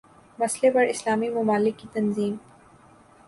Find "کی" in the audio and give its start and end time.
1.79-1.87